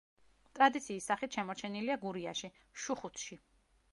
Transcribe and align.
ტრადიციის 0.59 1.09
სახით 1.09 1.35
შემორჩენილია 1.37 1.99
გურიაში, 2.05 2.51
შუხუთში. 2.85 3.37